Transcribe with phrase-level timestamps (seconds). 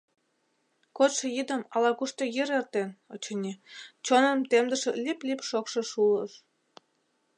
[0.97, 3.53] Кодшо йӱдым ала-кушто йӱр эртен, очыни,
[4.05, 6.33] чоным темдыше лӱп-лӱп шокшо шулыш.